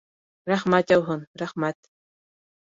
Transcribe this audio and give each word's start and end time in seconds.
Рәхмәт 0.51 0.93
яуһын, 0.93 1.21
рәхмәт... 1.43 1.79